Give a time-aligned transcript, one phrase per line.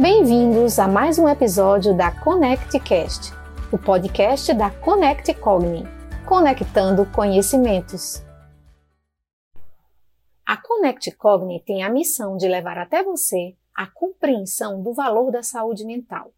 [0.00, 3.32] Bem-vindos a mais um episódio da ConnectCast,
[3.72, 5.82] o podcast da Connect Cogni,
[6.24, 8.22] conectando conhecimentos.
[10.46, 15.42] A Connect Cogni tem a missão de levar até você a compreensão do valor da
[15.42, 16.32] saúde mental.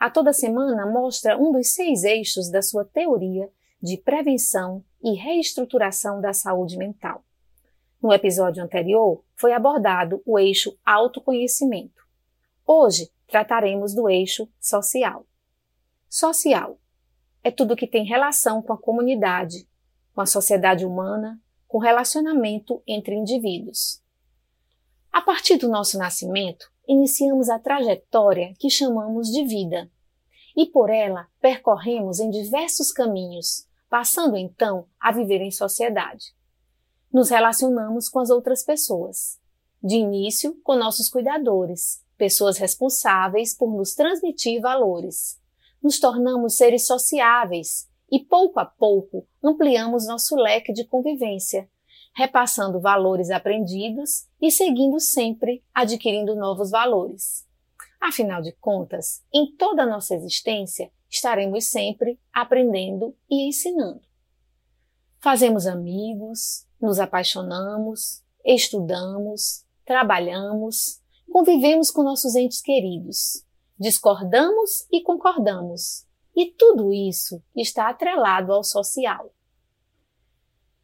[0.00, 3.46] A toda semana mostra um dos seis eixos da sua teoria
[3.82, 7.22] de prevenção e reestruturação da saúde mental.
[8.02, 12.01] No episódio anterior, foi abordado o eixo autoconhecimento.
[12.66, 15.26] Hoje trataremos do eixo social.
[16.08, 16.78] Social
[17.42, 19.68] é tudo que tem relação com a comunidade,
[20.14, 24.00] com a sociedade humana, com relacionamento entre indivíduos.
[25.10, 29.90] A partir do nosso nascimento, iniciamos a trajetória que chamamos de vida,
[30.56, 36.34] e por ela percorremos em diversos caminhos, passando então a viver em sociedade.
[37.12, 39.40] Nos relacionamos com as outras pessoas,
[39.82, 45.40] de início com nossos cuidadores, pessoas responsáveis por nos transmitir valores.
[45.82, 51.68] Nos tornamos seres sociáveis e, pouco a pouco, ampliamos nosso leque de convivência,
[52.14, 57.44] repassando valores aprendidos e seguindo sempre adquirindo novos valores.
[58.00, 64.02] Afinal de contas, em toda a nossa existência, estaremos sempre aprendendo e ensinando.
[65.18, 71.01] Fazemos amigos, nos apaixonamos, estudamos, trabalhamos,
[71.32, 73.42] convivemos com nossos entes queridos,
[73.78, 79.32] discordamos e concordamos, e tudo isso está atrelado ao social.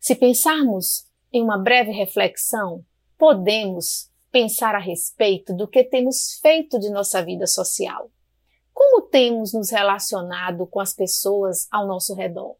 [0.00, 2.84] Se pensarmos em uma breve reflexão,
[3.18, 8.10] podemos pensar a respeito do que temos feito de nossa vida social.
[8.72, 12.56] Como temos nos relacionado com as pessoas ao nosso redor?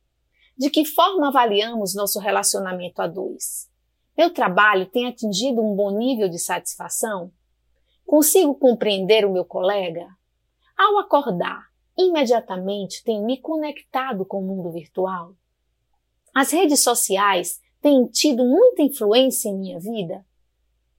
[0.56, 3.70] De que forma avaliamos nosso relacionamento a dois?
[4.16, 7.32] Meu trabalho tem atingido um bom nível de satisfação?
[8.08, 10.08] Consigo compreender o meu colega?
[10.74, 15.34] Ao acordar, imediatamente tenho me conectado com o mundo virtual?
[16.34, 20.24] As redes sociais têm tido muita influência em minha vida?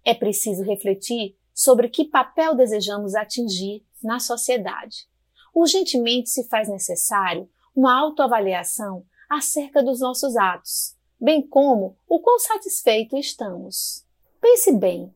[0.05, 5.09] É preciso refletir sobre que papel desejamos atingir na sociedade.
[5.51, 13.17] Urgentemente se faz necessário uma autoavaliação acerca dos nossos atos, bem como o quão satisfeito
[13.17, 14.05] estamos.
[14.39, 15.11] Pense bem,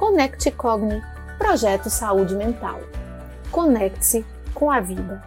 [0.00, 1.02] Conecte Cogni,
[1.36, 2.80] Projeto Saúde Mental.
[3.50, 4.24] Conecte-se
[4.54, 5.22] com a vida.